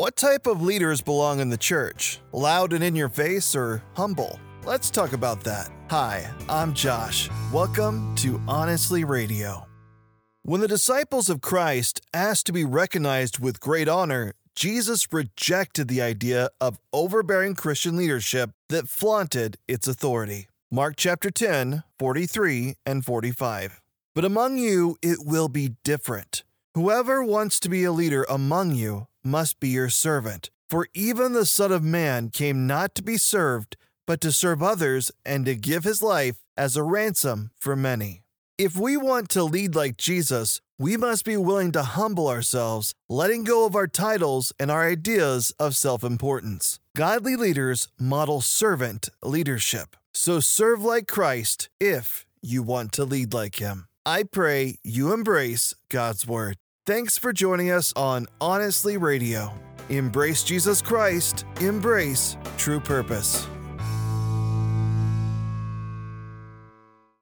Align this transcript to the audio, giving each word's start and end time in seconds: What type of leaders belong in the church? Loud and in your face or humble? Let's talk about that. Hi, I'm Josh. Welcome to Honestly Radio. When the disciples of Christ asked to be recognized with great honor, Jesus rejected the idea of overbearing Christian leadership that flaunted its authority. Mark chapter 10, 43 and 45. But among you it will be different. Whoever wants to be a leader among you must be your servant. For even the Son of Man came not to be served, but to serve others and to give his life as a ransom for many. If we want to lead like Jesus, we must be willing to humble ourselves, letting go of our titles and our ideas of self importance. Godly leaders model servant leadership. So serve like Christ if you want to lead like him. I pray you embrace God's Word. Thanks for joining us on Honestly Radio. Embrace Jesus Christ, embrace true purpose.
What 0.00 0.16
type 0.16 0.46
of 0.46 0.62
leaders 0.62 1.02
belong 1.02 1.40
in 1.40 1.50
the 1.50 1.58
church? 1.58 2.22
Loud 2.32 2.72
and 2.72 2.82
in 2.82 2.96
your 2.96 3.10
face 3.10 3.54
or 3.54 3.82
humble? 3.94 4.40
Let's 4.64 4.88
talk 4.88 5.12
about 5.12 5.44
that. 5.44 5.68
Hi, 5.90 6.26
I'm 6.48 6.72
Josh. 6.72 7.28
Welcome 7.52 8.14
to 8.16 8.40
Honestly 8.48 9.04
Radio. 9.04 9.66
When 10.40 10.62
the 10.62 10.68
disciples 10.68 11.28
of 11.28 11.42
Christ 11.42 12.00
asked 12.14 12.46
to 12.46 12.52
be 12.54 12.64
recognized 12.64 13.40
with 13.40 13.60
great 13.60 13.88
honor, 13.88 14.32
Jesus 14.54 15.06
rejected 15.12 15.88
the 15.88 16.00
idea 16.00 16.48
of 16.62 16.80
overbearing 16.94 17.54
Christian 17.54 17.98
leadership 17.98 18.52
that 18.70 18.88
flaunted 18.88 19.58
its 19.68 19.86
authority. 19.86 20.48
Mark 20.70 20.94
chapter 20.96 21.30
10, 21.30 21.82
43 21.98 22.74
and 22.86 23.04
45. 23.04 23.82
But 24.14 24.24
among 24.24 24.56
you 24.56 24.96
it 25.02 25.18
will 25.26 25.48
be 25.50 25.74
different. 25.84 26.42
Whoever 26.74 27.22
wants 27.22 27.60
to 27.60 27.68
be 27.68 27.84
a 27.84 27.92
leader 27.92 28.24
among 28.30 28.74
you 28.74 29.08
must 29.24 29.60
be 29.60 29.68
your 29.68 29.88
servant. 29.88 30.50
For 30.68 30.88
even 30.94 31.32
the 31.32 31.46
Son 31.46 31.72
of 31.72 31.82
Man 31.82 32.28
came 32.30 32.66
not 32.66 32.94
to 32.94 33.02
be 33.02 33.16
served, 33.16 33.76
but 34.06 34.20
to 34.20 34.32
serve 34.32 34.62
others 34.62 35.10
and 35.24 35.44
to 35.46 35.54
give 35.54 35.84
his 35.84 36.02
life 36.02 36.36
as 36.56 36.76
a 36.76 36.82
ransom 36.82 37.50
for 37.58 37.74
many. 37.74 38.22
If 38.58 38.76
we 38.76 38.96
want 38.96 39.30
to 39.30 39.42
lead 39.42 39.74
like 39.74 39.96
Jesus, 39.96 40.60
we 40.78 40.96
must 40.96 41.24
be 41.24 41.36
willing 41.36 41.72
to 41.72 41.82
humble 41.82 42.28
ourselves, 42.28 42.94
letting 43.08 43.44
go 43.44 43.66
of 43.66 43.74
our 43.74 43.86
titles 43.86 44.52
and 44.58 44.70
our 44.70 44.86
ideas 44.86 45.52
of 45.58 45.76
self 45.76 46.04
importance. 46.04 46.78
Godly 46.96 47.36
leaders 47.36 47.88
model 47.98 48.40
servant 48.40 49.08
leadership. 49.22 49.96
So 50.12 50.40
serve 50.40 50.82
like 50.82 51.06
Christ 51.06 51.68
if 51.80 52.26
you 52.42 52.62
want 52.62 52.92
to 52.92 53.04
lead 53.04 53.32
like 53.32 53.56
him. 53.56 53.86
I 54.04 54.22
pray 54.22 54.78
you 54.82 55.12
embrace 55.12 55.74
God's 55.88 56.26
Word. 56.26 56.56
Thanks 56.90 57.16
for 57.16 57.32
joining 57.32 57.70
us 57.70 57.92
on 57.94 58.26
Honestly 58.40 58.96
Radio. 58.96 59.54
Embrace 59.90 60.42
Jesus 60.42 60.82
Christ, 60.82 61.44
embrace 61.60 62.36
true 62.58 62.80
purpose. 62.80 63.46